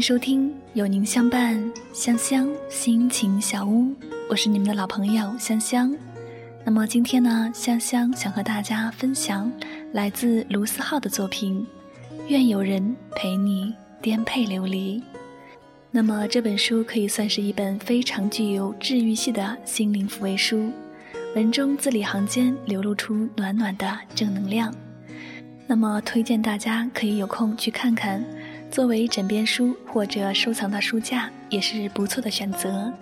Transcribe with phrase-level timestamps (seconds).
[0.00, 1.62] 收听有您相伴，
[1.92, 3.94] 香香心情小屋，
[4.30, 5.94] 我是你们的老朋友香香。
[6.64, 9.52] 那么今天呢，香香想和大家分享
[9.92, 11.66] 来自卢思浩的作品
[12.28, 14.98] 《愿有人陪你颠沛流离》。
[15.90, 20.72] 那么这本书可以算是一本非常具有治愈系的心灵抚慰书，
[21.36, 24.74] 文中字里行间流露出暖暖的正能量。
[25.66, 28.24] 那么推荐大家可以有空去看看。
[28.70, 32.92] 作为枕边书或者收藏的书架也是不错的选择。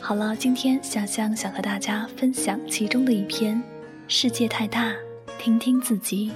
[0.00, 3.62] 好了，今天香香想和大家分享其中的一篇：
[4.08, 4.90] 世界太大，
[5.38, 6.32] 听听自己。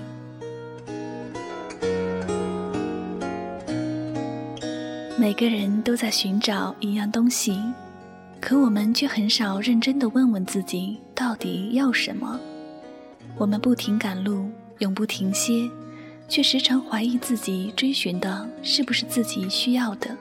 [5.19, 7.59] 每个人都在寻找一样东西，
[8.41, 12.39] 可我们却很少认真的问问自己到底要什么。
[13.39, 15.69] 我们不停赶路，永不停歇。
[16.29, 20.17] 却时常怀疑自己追寻的是不是自己需要的，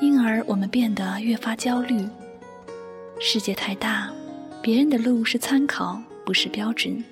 [0.00, 2.08] 因而我们变得越发焦虑。
[3.20, 4.12] 世界太大，
[4.62, 7.02] 别人的路是参考，不是标准。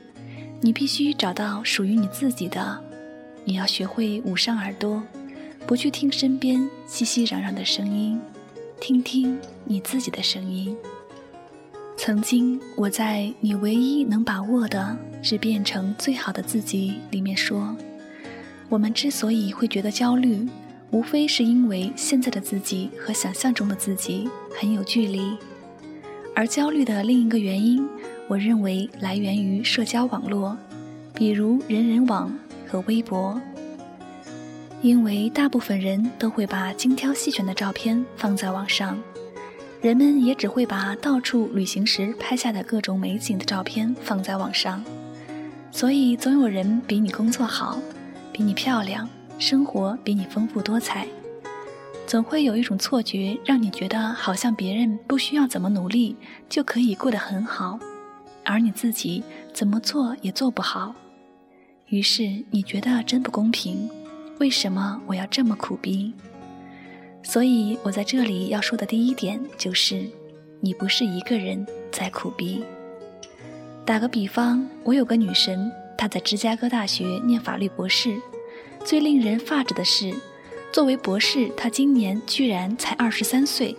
[0.61, 2.83] 你必须找到属于你自己的。
[3.45, 5.03] 你要学会捂上耳朵，
[5.67, 8.21] 不去听身边熙熙攘攘的声音，
[8.81, 10.77] 听听你自己的声音。
[11.97, 17.77] 曾经我在《你唯一能把握的是变成最好的自己》里面说。
[18.69, 20.49] 我们之所以会觉得焦虑，
[20.91, 24.29] 无非是因为现在的自己和想象中的自己
[24.59, 25.37] 很有距离。
[26.35, 27.87] 而焦虑的另一个原因，
[28.29, 30.57] 我认为来源于社交网络，
[31.15, 32.33] 比如人人网
[32.67, 33.41] 和微博。
[34.83, 38.99] 因为大部分人都会把精挑细选的照片放在网上，
[39.81, 44.85] 人们也只会把到处旅行时拍下的各种美景的照片放在网上，
[45.71, 47.81] 所以总有人比你工作好。
[48.37, 49.09] 比你漂亮，
[49.39, 51.09] 生活比你丰富多彩，
[52.07, 56.15] 总会有一种错觉，让你觉得好像别人不需要怎么努力
[56.47, 57.81] 就可以过得很好，
[58.45, 59.25] 而你自己
[59.55, 60.95] 怎么做也做不好。
[61.87, 63.89] 于是你觉得真不公平，
[64.39, 66.13] 为什么我要这么苦逼？
[67.23, 70.05] 所以我在这里要说的第一点就是，
[70.61, 72.63] 你不是一个人在苦逼。
[73.87, 75.73] 打个比方，我有个女神。
[75.97, 78.17] 他在芝加哥大学念法律博士，
[78.85, 80.15] 最令人发指的是，
[80.73, 83.77] 作为博士，他今年居然才二十三岁，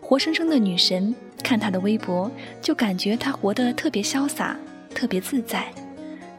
[0.00, 1.14] 活生生的女神。
[1.42, 2.30] 看他的微博，
[2.62, 4.56] 就感觉他活得特别潇洒，
[4.94, 5.70] 特别自在，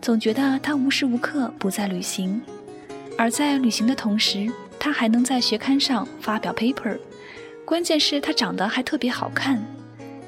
[0.02, 2.42] 总觉得他无时无刻不在旅行，
[3.16, 6.98] 而在旅行的同时，他还能在学刊上发表 paper，
[7.64, 9.64] 关键是他长得还特别好看，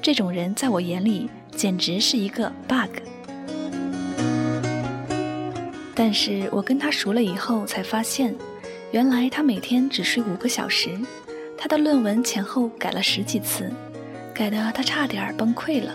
[0.00, 3.02] 这种人在我眼里简直是一个 bug。
[5.98, 8.32] 但是我跟他熟了以后，才发现，
[8.92, 10.96] 原来他每天只睡五个小时，
[11.56, 13.68] 他的论文前后改了十几次，
[14.32, 15.92] 改得他差点崩溃了。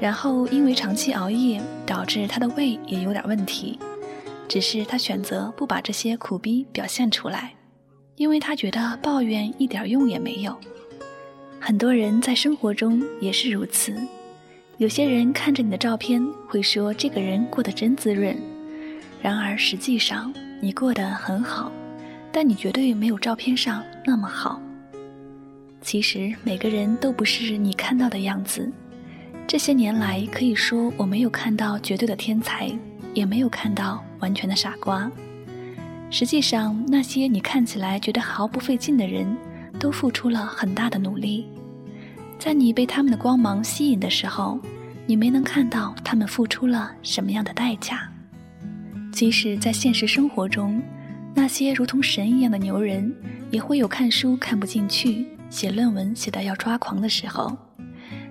[0.00, 3.76] 然后因为长期熬夜，导致他的胃也有点问题。
[4.46, 7.52] 只是他选择不把这些苦逼表现出来，
[8.14, 10.56] 因为他觉得抱怨一点用也没有。
[11.58, 13.92] 很多人在生活中也是如此，
[14.76, 18.40] 有些人看着你的照片，会说这个人过得真滋润。
[19.20, 21.72] 然而，实际上你过得很好，
[22.32, 24.60] 但你绝对没有照片上那么好。
[25.80, 28.70] 其实每个人都不是你看到的样子。
[29.46, 32.70] 这些年来，可以说我没有看到绝对的天才，
[33.14, 35.10] 也没有看到完全的傻瓜。
[36.10, 39.26] 实际上，那些你看起来觉得毫不费劲的人，
[39.78, 41.46] 都付出了很大的努力。
[42.38, 44.60] 在你被他们的光芒吸引的时候，
[45.06, 48.08] 你没能看到他们付出了什么样的代价。
[49.18, 50.80] 即使在现实生活中，
[51.34, 53.12] 那些如同神一样的牛人，
[53.50, 57.58] 也会有看书看不进去、写论文写得要抓狂的时候。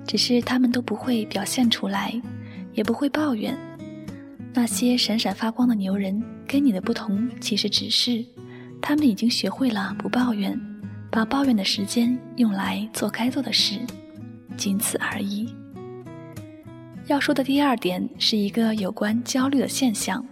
[0.06, 2.14] 只是他们都不会表现出来，
[2.72, 3.54] 也不会抱怨。
[4.54, 8.26] 那些闪闪发光的牛人，跟你的不同，其实只是
[8.82, 10.58] 他们已经学会了不抱怨，
[11.12, 13.82] 把抱怨的时间用来做该做的事，
[14.56, 15.54] 仅此而已。
[17.08, 20.26] 要说的第二点，是一个有关焦虑的现象。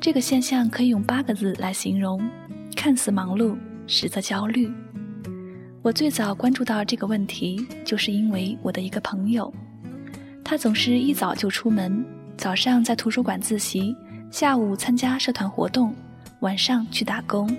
[0.00, 2.20] 这个现象可以用八个字来形容：
[2.76, 3.56] 看似忙碌，
[3.88, 4.72] 实则焦虑。
[5.82, 9.52] 我最早关注到这个问题，就是因为我的一个朋友，
[10.44, 12.04] 他总是一早就出门，
[12.36, 13.94] 早上在图书馆自习，
[14.30, 15.92] 下午参加社团活动，
[16.40, 17.54] 晚上去打工。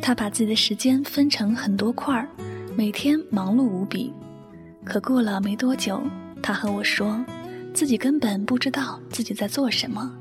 [0.00, 2.28] 他把自己的时间分成很多块儿，
[2.76, 4.12] 每天忙碌无比。
[4.84, 6.00] 可过了没多久，
[6.40, 7.24] 他和我说，
[7.74, 10.16] 自己根本不知道自己在做什么。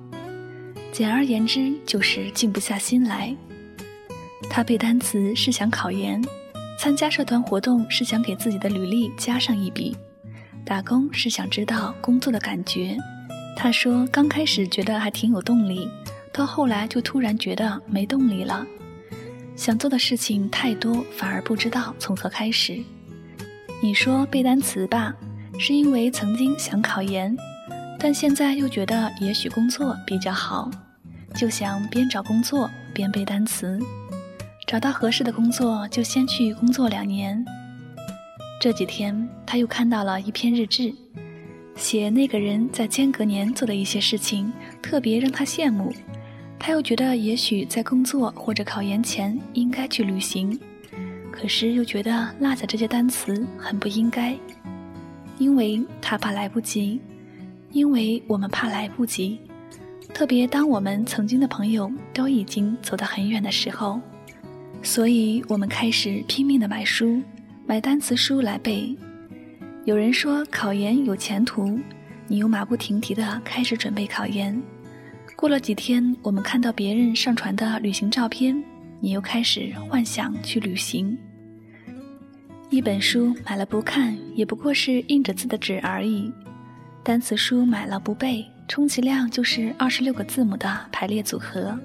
[0.91, 3.35] 简而言之，就是静不下心来。
[4.49, 6.21] 他背单词是想考研，
[6.77, 9.95] 参加社团活动是想给自己的履历加上一笔，
[10.65, 12.97] 打工是想知道工作的感觉。
[13.55, 15.87] 他说，刚开始觉得还挺有动力，
[16.33, 18.65] 到后来就突然觉得没动力了。
[19.55, 22.77] 想做的事情太多，反而不知道从何开始。
[23.81, 25.15] 你说背单词吧，
[25.57, 27.35] 是因为曾经想考研，
[28.03, 30.71] 但现在又觉得也许工作比较好，
[31.35, 33.79] 就想边找工作边背单词。
[34.65, 37.45] 找到合适的工作，就先去工作两年。
[38.59, 40.91] 这几天他又看到了一篇日志，
[41.75, 44.51] 写那个人在间隔年做的一些事情，
[44.81, 45.93] 特别让他羡慕。
[46.57, 50.59] 他又觉得，也许在工作或者考研前应该去旅行，
[51.31, 54.35] 可是又觉得落下这些单词很不应该，
[55.37, 56.99] 因为他怕来不及，
[57.71, 59.39] 因为我们怕来不及，
[60.13, 63.99] 特别当我们曾经的朋友都已经走得很远的时候，
[64.83, 67.21] 所以我们开始拼命的买书，
[67.65, 68.95] 买单词书来背。
[69.85, 71.79] 有人说考研有前途，
[72.27, 74.61] 你又马不停蹄的开始准备考研。
[75.35, 78.63] 过了几天，我们看到别人上传的旅行照片，
[78.99, 81.17] 你又开始幻想去旅行。
[82.69, 86.31] 一本书买了不看，也不过是印着字的纸而已；
[87.03, 91.75] 单词书买了不背，充其量就是二十六个字母的排列组合；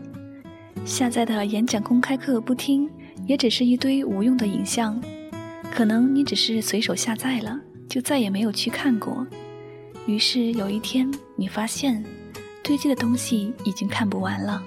[0.84, 2.88] 下载的演讲公开课不听，
[3.26, 5.00] 也只是一堆无用的影像。
[5.72, 7.58] 可能你只是随手下载了，
[7.88, 9.26] 就再也没有去看过。
[10.06, 12.04] 于是有一天，你发现。
[12.62, 14.60] 堆积的东西已经看不完了，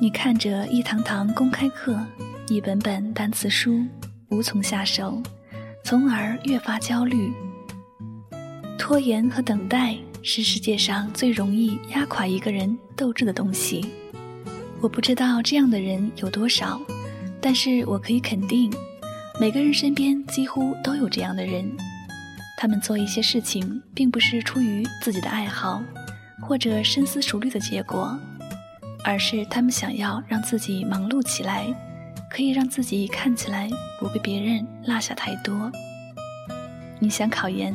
[0.00, 1.96] 你看着一堂堂公开课，
[2.48, 3.84] 一本本单词书，
[4.30, 5.22] 无从下手，
[5.84, 7.32] 从而越发焦虑。
[8.78, 13.84] 拖延和等待是世界上最容易压垮一个人斗志的东西。
[14.80, 16.80] 我不知道这样的人有多少，
[17.40, 18.72] 但是我可以肯定，
[19.40, 21.68] 每个人身边几乎都有这样的人。
[22.56, 25.82] 他们做一些事情，并不是出于自己的爱好。
[26.40, 28.16] 或者深思熟虑的结果，
[29.04, 31.66] 而是他们想要让自己忙碌起来，
[32.30, 35.70] 可以让自己看起来不被别人落下太多。
[37.00, 37.74] 你想考研，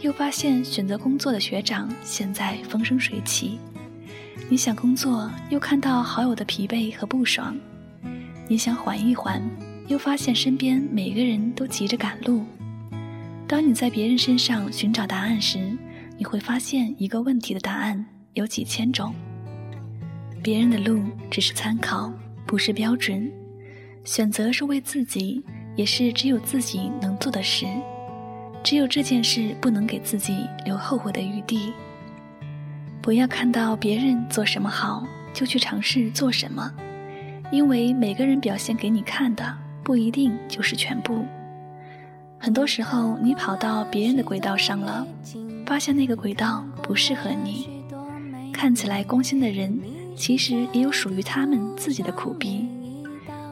[0.00, 3.58] 又发现选择工作的学长现在风生水起；
[4.48, 7.54] 你想工作，又看到好友的疲惫和不爽；
[8.48, 9.42] 你想缓一缓，
[9.86, 12.44] 又发现身边每个人都急着赶路。
[13.46, 15.76] 当你在别人身上寻找答案时，
[16.18, 18.04] 你会发现一个问题的答案。
[18.32, 19.14] 有几千种，
[20.42, 22.12] 别人的路只是参考，
[22.44, 23.30] 不是标准。
[24.02, 25.40] 选择是为自己，
[25.76, 27.64] 也是只有自己能做的事。
[28.64, 31.74] 只有这件事不能给自己留后悔的余地。
[33.02, 36.72] 不要看到别人做什么好，就去尝试做什么，
[37.52, 41.26] 因为每个人表现给你看的不一定就是全部。
[42.38, 45.06] 很多时候，你跑到别人的轨道上了，
[45.66, 47.84] 发现那个轨道不适合你。
[48.50, 49.78] 看起来光鲜的人，
[50.16, 52.66] 其实也有属于他们自己的苦逼。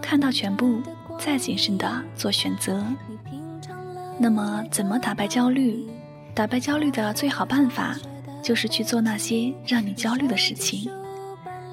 [0.00, 0.80] 看到全部，
[1.18, 2.82] 再谨慎的做选择。
[4.22, 5.84] 那么，怎么打败焦虑？
[6.32, 7.98] 打败焦虑的最好办法，
[8.40, 10.88] 就是去做那些让你焦虑的事情。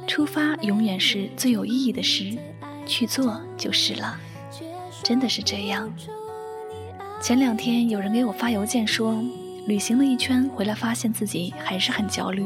[0.08, 2.36] 出发永远是最有意义的事，
[2.88, 4.20] 去做就是了。
[5.04, 5.94] 真的是这样。
[7.22, 9.24] 前两天有人给我发邮件说，
[9.68, 12.44] 旅行了一圈回来，发现自己还是很焦虑。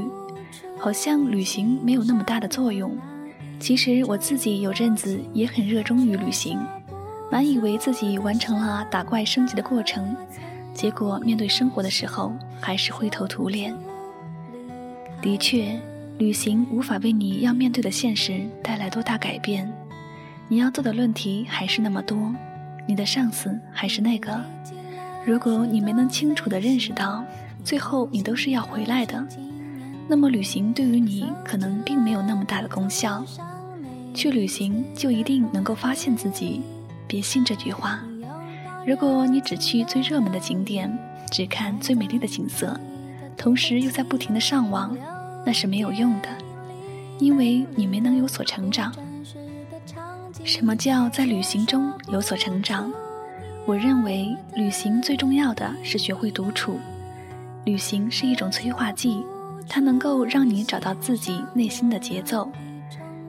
[0.77, 2.93] 好像旅行没有那么大的作用。
[3.57, 6.59] 其实我自己有阵子也很热衷于旅行，
[7.31, 10.15] 满以为自己完成了打怪升级的过程，
[10.73, 13.75] 结果面对生活的时候还是灰头土脸。
[15.21, 15.79] 的确，
[16.17, 19.71] 旅行无法为你要面对的现实带来多大改变，
[20.47, 22.33] 你要做的论题还是那么多，
[22.85, 24.39] 你的上司还是那个。
[25.25, 27.23] 如果你没能清楚地认识到，
[27.63, 29.25] 最后你都是要回来的。
[30.07, 33.25] 那么旅行对于你可能并没有那么大的功效。
[34.13, 36.61] 去旅行就一定能够发现自己？
[37.13, 37.99] 别信这句话。
[38.87, 40.91] 如果你只去最热门的景点，
[41.29, 42.75] 只看最美丽的景色，
[43.37, 44.97] 同时又在不停的上网，
[45.45, 46.29] 那是没有用的，
[47.19, 48.91] 因为你没能有所成长。
[50.43, 52.91] 什么叫在旅行中有所成长？
[53.67, 56.79] 我认为旅行最重要的是学会独处。
[57.63, 59.23] 旅行是一种催化剂。
[59.69, 62.51] 它能够让你找到自己内心的节奏，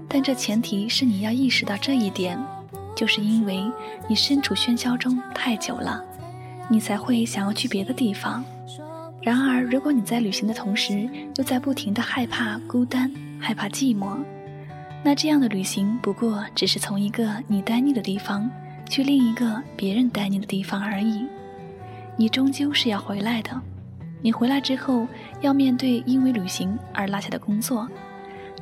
[0.09, 2.39] 但这前提是你要意识到这一点，
[2.95, 3.65] 就是因为
[4.09, 6.03] 你身处喧嚣中太久了，
[6.69, 8.45] 你才会想要去别的地方。
[9.23, 13.11] 然而，如果你在旅行的同时又在不停的害怕孤单、
[13.41, 14.19] 害怕寂寞，
[15.03, 18.51] 那这样的旅行不过只是从一个你待腻的地方
[18.89, 21.27] 去另一个别人待腻的地方而已。
[22.17, 23.61] 你终究是要回来的，
[24.23, 25.07] 你回来之后
[25.41, 27.89] 要面对因为旅行而落下的工作，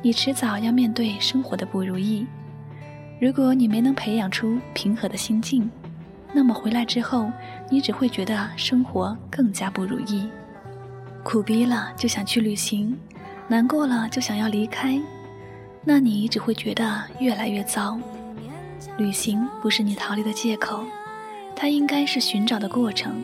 [0.01, 2.25] 你迟早要面对生活的不如意。
[3.23, 5.71] 如果你没能培养出平和的心境，
[6.33, 7.31] 那么回来之后，
[7.69, 10.27] 你只会觉得生活更加不如意。
[11.23, 12.97] 苦逼了就想去旅行，
[13.47, 15.01] 难过了就想要离开，
[15.85, 17.97] 那你只会觉得越来越糟。
[18.97, 20.83] 旅行不是你逃离的借口，
[21.55, 23.23] 它应该是寻找的过程，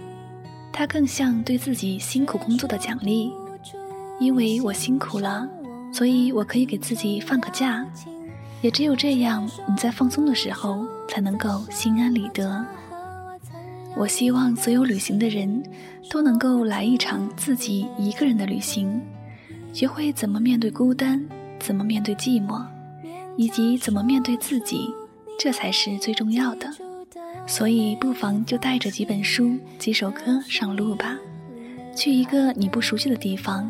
[0.71, 3.33] 它更像对自己辛苦工作的奖励。
[4.17, 5.45] 因为我辛苦了，
[5.91, 7.85] 所以我可以给自己放个假。
[8.61, 12.65] 也只有这样，你在放松的时候才能够心安理得。
[13.95, 15.63] 我希望所有旅行的人
[16.09, 19.01] 都能够来一场自己一个人的旅行，
[19.73, 21.25] 学会怎么面对孤单，
[21.59, 22.63] 怎么面对寂寞，
[23.35, 24.89] 以及怎么面对自己，
[25.39, 26.69] 这才是最重要的。
[27.47, 31.17] 所以，不妨就带着几本书、几首歌上路吧，
[31.95, 33.69] 去一个你不熟悉的地方，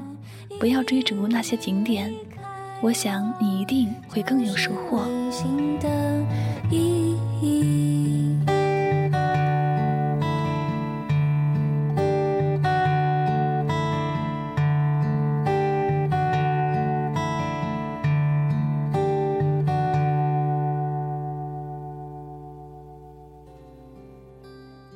[0.59, 2.13] 不要追逐那些景点，
[2.81, 5.03] 我想你一定会更有收获。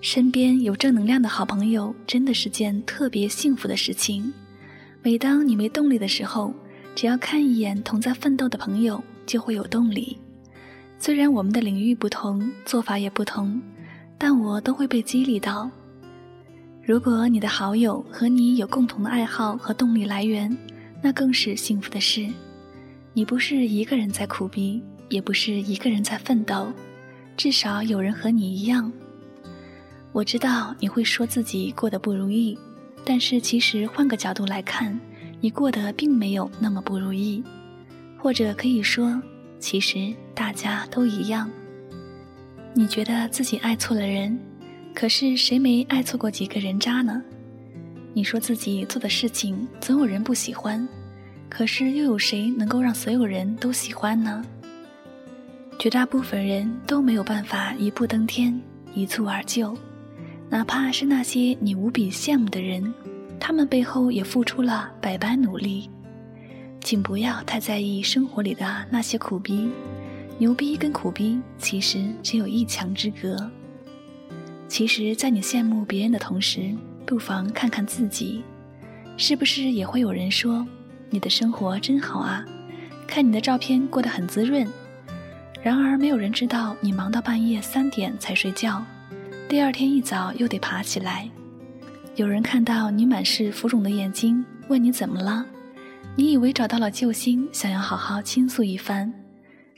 [0.01, 4.33] 身边有正能量的好朋友，真的是件特别幸福的事情。
[5.01, 6.53] 每当你没动力的时候，
[6.95, 10.17] 只要看一眼同在奋斗的朋友，就会有动力。
[10.99, 13.61] 虽然我们的领域不同，做法也不同，
[14.17, 15.69] 但我都会被激励到。
[16.81, 20.55] 如果你的好友和你有共同的爱好和动力来源，
[21.01, 22.27] 那更是幸福的事。
[23.13, 26.71] 你不是一个人在苦逼，也不是一个人在奋斗，
[27.35, 28.91] 至少有人和你一样。
[30.11, 32.57] 我知道你会说自己过得不如意，
[33.03, 34.99] 但是其实换个角度来看，
[35.43, 37.43] 你过得并没有那么不如意，
[38.17, 39.21] 或者可以说，
[39.59, 41.49] 其实大家都一样。
[42.73, 44.39] 你觉得自己爱错了人，
[44.95, 47.21] 可是谁没爱错过几个人渣呢？
[48.13, 50.87] 你说自己做的事情总有人不喜欢，
[51.49, 54.41] 可是又有谁能够让所有人都喜欢呢？
[55.77, 58.57] 绝大部分人都没有办法一步登天，
[58.95, 59.77] 一蹴而就。
[60.49, 62.93] 哪怕是那些你无比羡慕的人，
[63.45, 65.89] 他们背后也付出了百般努力。
[66.79, 69.69] 请不要太在意生活里的那些苦逼，
[70.37, 73.35] 牛逼跟苦逼其实只有一墙之隔。
[74.69, 76.73] 其实，在你羡慕别人的同时，
[77.05, 78.41] 不妨看看自己，
[79.17, 80.65] 是不是也会有人说
[81.09, 82.45] 你的生活真好啊？
[83.05, 84.65] 看你的照片过得很滋润。
[85.61, 88.81] 然而，没有人知道你忙到半夜三点才睡觉。
[89.49, 91.29] 第二天一早又得爬起来。
[92.15, 95.43] 有人看到你满是浮肿的眼睛，问你怎么了？
[96.15, 99.11] 你以为找到了救星，想要好好倾诉一番，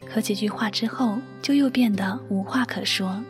[0.05, 3.23] 可几句话之后，就又变得无话可说。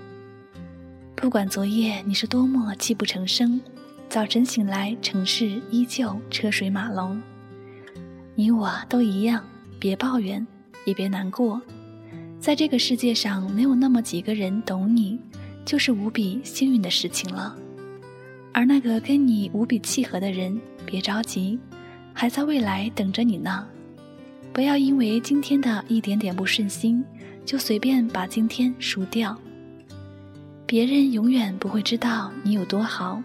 [1.15, 3.61] 不管昨夜你是多么泣不成声，
[4.09, 7.21] 早晨醒来，城市依旧车水马龙。
[8.33, 9.45] 你我都一样，
[9.79, 10.45] 别抱怨，
[10.83, 11.61] 也别难过，
[12.39, 15.19] 在这个世界上，没有那么几个人懂你。
[15.63, 17.55] 就是无比幸运的事情了，
[18.55, 21.59] 而那个跟你无比契合的人，别着急，
[22.13, 23.67] 还在未来等着你呢。
[24.53, 27.03] 不要因为今天的一点点不顺心，
[27.43, 29.37] 就随便把今天输掉。
[30.65, 33.21] 别人永远不会知道你有多好，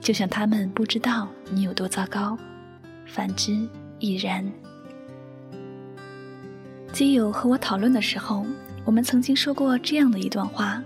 [0.00, 2.38] 就像他们不知道你有多糟糕，
[3.04, 4.50] 反之亦然。
[6.94, 8.46] 基友和我讨论的时候，
[8.86, 10.82] 我们曾经说过这样的一段话。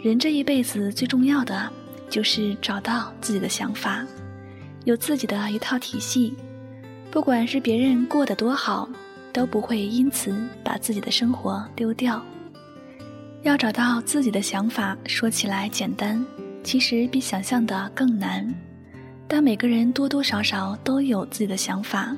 [0.00, 1.72] 人这一辈子最重要的，
[2.12, 4.06] 就是找到自己的想法，
[4.84, 6.34] 有自己的一套体系。
[7.10, 8.86] 不管是别人过得多好，
[9.32, 12.22] 都不会因此把自己的生活丢掉。
[13.40, 16.22] 要找到自己的想法，说起来简单，
[16.62, 18.46] 其实比想象的更难。
[19.26, 22.14] 但每个人多多少少都有自己的想法，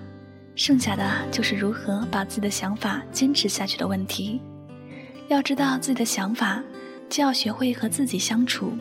[0.56, 4.40] 剩下的就是如何把自己的想法坚持下去的问题。
[5.28, 6.60] 要知道自己的想法。
[7.10, 8.72] 就要学会和自己相处。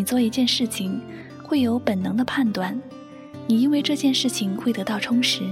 [0.00, 0.98] 你做一件事情，
[1.44, 2.74] 会有本能的判断。
[3.46, 5.42] 你因为这件事情会得到充实，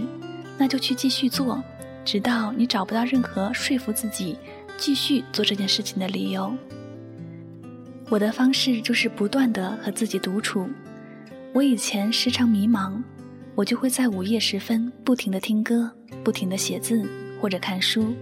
[0.57, 1.63] 那就去继续做，
[2.03, 4.39] 直到你找不到任何说服自己
[4.79, 6.51] 继续做这件事情的理由。
[8.09, 10.67] 我的方式就是不断的和自己独处。
[11.53, 13.03] 我以前时常迷茫，
[13.55, 15.93] 我就会在午夜时分不停的听歌，
[16.25, 17.07] 不停的写字
[17.39, 18.15] 或者看书。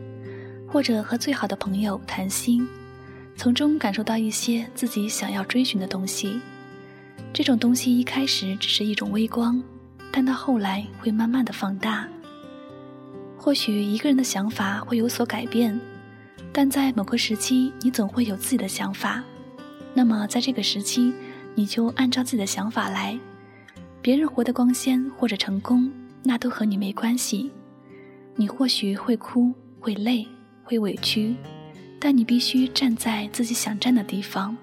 [0.67, 2.67] 或者和最好的朋友谈心，
[3.37, 6.41] 从中感受到一些自己想要追寻的东西。
[7.33, 9.63] 这种东西一开始只是一种微光，
[10.11, 12.09] 但到后来会慢慢的放大。
[13.37, 15.79] 或许一个人的想法会有所改变，
[16.53, 19.23] 但在某个时期，你总会有自己的想法。
[19.93, 21.13] 那么在这个时期，
[21.55, 23.19] 你就按照自己的想法来。
[24.01, 27.51] 别人活得光鲜或者成功，那都和你没关系。
[28.35, 30.27] 你或许会哭、会累、
[30.65, 31.37] 会委屈，
[31.99, 34.57] 但你必须站在自己想站的地方。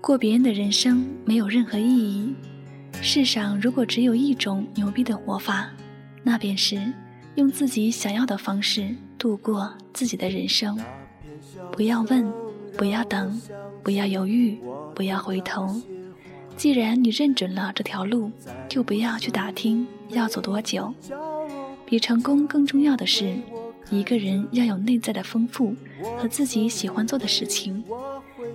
[0.00, 2.34] 过别人的人生没有任何意义。
[3.00, 5.70] 世上如果只有一种牛逼的活法，
[6.22, 6.92] 那便是。
[7.36, 10.78] 用自己想要的方式度过自己的人生，
[11.72, 12.32] 不要问，
[12.78, 13.40] 不要等，
[13.82, 14.56] 不要犹豫，
[14.94, 15.82] 不要回头。
[16.56, 18.30] 既然你认准了这条路，
[18.68, 20.94] 就不要去打听要走多久。
[21.84, 23.34] 比成功更重要的是，
[23.90, 25.74] 一个人要有内在的丰富
[26.18, 27.84] 和自己喜欢做的事情。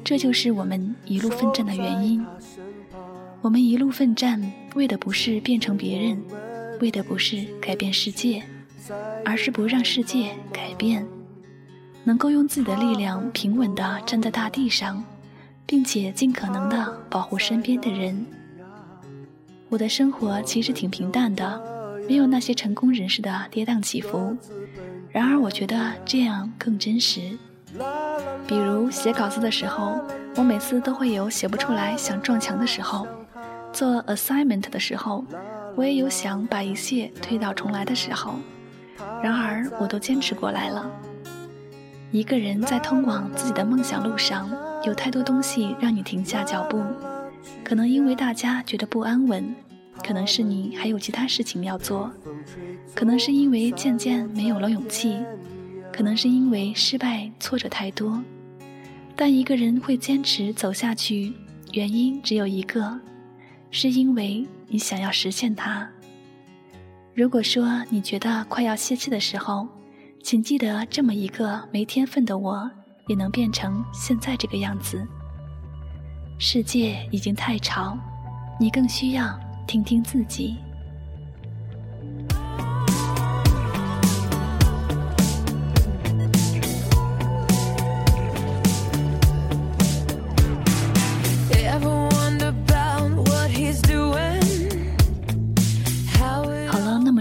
[0.04, 2.26] 这就是我们一路奋战的原因。
[3.42, 6.22] 我们一路奋战，为的不是变成别人，
[6.82, 8.44] 为的不是改变世界。
[9.24, 11.06] 而是不让世界改变，
[12.04, 15.04] 能够用自己的力量平稳地站在大地上，
[15.68, 18.26] 并且尽可能地保护身边的人。
[19.68, 21.62] 我的生活其实挺平淡的，
[22.10, 24.36] 没有那些成功人士的跌宕起伏。
[25.12, 27.38] 然而，我觉得这样更真实。
[28.48, 30.00] 比如写稿子的时候，
[30.36, 33.06] 我每次都会有写不出来想撞墙的时候；
[33.72, 35.24] 做 assignment 的时候，
[35.76, 38.34] 我也有想把一切推倒重来的时候。
[39.22, 40.90] 然而，我都坚持过来了。
[42.10, 44.50] 一个人在通往自己的梦想路上，
[44.84, 46.82] 有太多东西让你停下脚步。
[47.64, 49.56] 可能因为大家觉得不安稳，
[50.10, 52.12] 可能是你还有其他事情要做，
[52.96, 55.16] 可能是因为渐渐没有了勇气，
[55.94, 58.20] 可能是因为失败挫折太多。
[59.16, 61.32] 但一个人会坚持走下去，
[61.74, 63.00] 原因只有一个，
[63.70, 65.88] 是因为你想要实现它。
[67.14, 69.68] 如果说你觉得快要泄气的时候，
[70.24, 72.68] 请记得，这么一个没天分的我，
[73.06, 75.08] 也能变成现在这个样子。
[76.40, 77.96] 世界已经太吵，
[78.60, 80.56] 你更需要听听自己。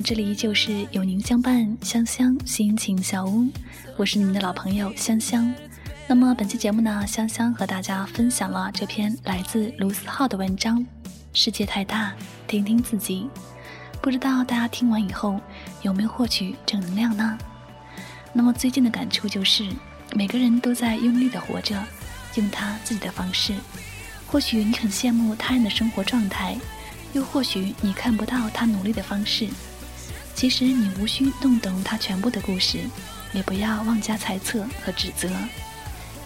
[0.04, 3.46] 这里依旧是有您相伴，香香心情小屋，
[3.98, 5.52] 我是你们的老朋友香香。
[6.06, 10.80] 那么本期节目呢，香香和大家分享了这篇来自卢思浩的文章
[11.40, 12.12] 《世界太大，
[12.48, 13.30] 听听自己》。
[14.00, 15.40] 不知道大家听完以后
[15.82, 17.38] 有没有获取正能量呢？
[18.32, 19.70] 那么最近的感触就是，
[20.16, 21.80] 每个人都在用力的活着，
[22.34, 23.54] 用他自己的方式。
[24.26, 26.56] 或许你很羡慕他人的生活状态，
[27.12, 29.46] 又或许你看不到他努力的方式。
[30.34, 32.80] 其实你无需弄懂他全部的故事，
[33.32, 35.30] 也不要妄加猜测和指责。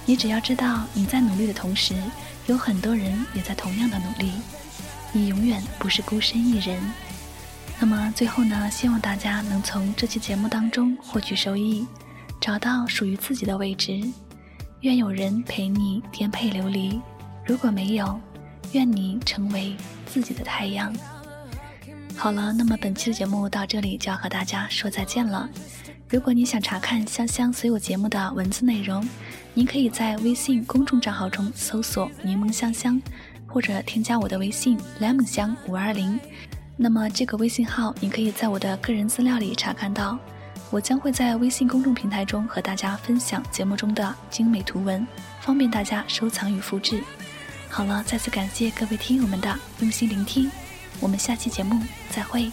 [0.06, 1.94] 你只要知道你在努力的同时，
[2.46, 4.32] 有很多人也在同样的努力，
[5.12, 6.80] 你永远不是孤身一人。
[7.78, 11.86] 那么最后呢，希望大家能从这期节目当中获取收益，
[12.40, 14.00] 找到属于自己的位置。
[14.80, 17.00] 愿有人陪你颠沛流离，
[17.44, 18.20] 如果没有，
[18.72, 20.94] 愿你成为自己的太阳。
[22.16, 25.48] 好了，那么本期的节目到这里就要和大家说再见了。
[26.08, 29.08] 如果你想查看香香所有节目的文字内容，
[29.54, 33.00] 您可以在微信公众账号中搜索“柠檬香香”，
[33.52, 36.18] 或者添加我的微信 “lemon 香五二零”。
[36.76, 40.18] 那么这个微信号，你可以在我的个人资料里查看到。
[40.70, 45.06] 我将会在微信公众平台中和大家分享节目中的精美图文，
[45.38, 47.04] 方便大家收藏与复制。
[47.68, 50.50] 好了，再次感谢各位听友们的用心聆听。
[50.98, 51.78] 我们下期节目
[52.10, 52.50] 再会。